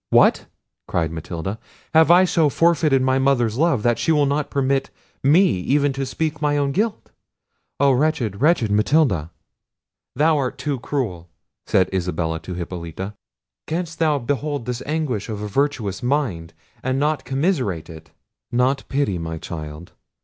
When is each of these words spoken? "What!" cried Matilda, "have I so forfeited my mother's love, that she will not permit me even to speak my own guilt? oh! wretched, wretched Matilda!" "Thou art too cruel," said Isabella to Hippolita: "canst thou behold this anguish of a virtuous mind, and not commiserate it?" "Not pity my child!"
"What!" 0.09 0.47
cried 0.87 1.11
Matilda, 1.11 1.59
"have 1.93 2.09
I 2.09 2.25
so 2.25 2.49
forfeited 2.49 3.03
my 3.03 3.19
mother's 3.19 3.55
love, 3.59 3.83
that 3.83 3.99
she 3.99 4.11
will 4.11 4.25
not 4.25 4.49
permit 4.49 4.89
me 5.21 5.43
even 5.59 5.93
to 5.93 6.07
speak 6.07 6.41
my 6.41 6.57
own 6.57 6.71
guilt? 6.71 7.11
oh! 7.79 7.91
wretched, 7.91 8.41
wretched 8.41 8.71
Matilda!" 8.71 9.29
"Thou 10.15 10.37
art 10.39 10.57
too 10.57 10.79
cruel," 10.79 11.29
said 11.67 11.87
Isabella 11.93 12.39
to 12.39 12.55
Hippolita: 12.55 13.13
"canst 13.67 13.99
thou 13.99 14.17
behold 14.17 14.65
this 14.65 14.81
anguish 14.87 15.29
of 15.29 15.39
a 15.43 15.47
virtuous 15.47 16.01
mind, 16.01 16.55
and 16.81 16.99
not 16.99 17.23
commiserate 17.23 17.87
it?" 17.87 18.09
"Not 18.51 18.85
pity 18.89 19.19
my 19.19 19.37
child!" 19.37 19.91